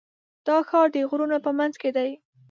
[0.47, 2.09] دا ښار د غرونو په منځ کې دی.